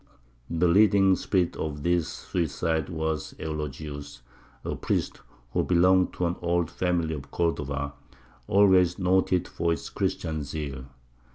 The 0.49 0.67
leading 0.67 1.15
spirit 1.15 1.55
of 1.57 1.83
these 1.83 2.07
suicides 2.07 2.89
was 2.89 3.35
Eulogius, 3.37 4.21
a 4.65 4.73
priest 4.75 5.21
who 5.51 5.63
belonged 5.63 6.11
to 6.13 6.25
an 6.25 6.37
old 6.41 6.71
family 6.71 7.13
of 7.13 7.29
Cordova, 7.29 7.93
always 8.47 8.97
noted 8.97 9.47
for 9.47 9.71
its 9.73 9.89
Christian 9.91 10.41
zeal. 10.41 10.85